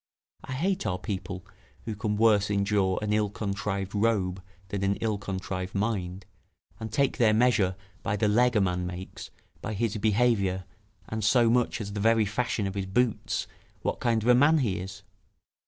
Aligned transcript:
I 0.43 0.53
hate 0.53 0.87
our 0.87 0.97
people, 0.97 1.45
who 1.85 1.95
can 1.95 2.17
worse 2.17 2.49
endure 2.49 2.97
an 3.03 3.13
ill 3.13 3.29
contrived 3.29 3.93
robe 3.93 4.41
than 4.69 4.83
an 4.83 4.95
ill 4.95 5.19
contrived 5.19 5.75
mind, 5.75 6.25
and 6.79 6.91
take 6.91 7.17
their 7.19 7.35
measure 7.35 7.75
by 8.01 8.15
the 8.15 8.27
leg 8.27 8.55
a 8.55 8.61
man 8.61 8.87
makes, 8.87 9.29
by 9.61 9.75
his 9.75 9.97
behaviour, 9.97 10.63
and 11.07 11.23
so 11.23 11.51
much 11.51 11.79
as 11.79 11.93
the 11.93 11.99
very 11.99 12.25
fashion 12.25 12.65
of 12.65 12.73
his 12.73 12.87
boots, 12.87 13.45
what 13.83 13.99
kind 13.99 14.27
of 14.27 14.37
man 14.37 14.57
he 14.57 14.79
is. 14.79 15.03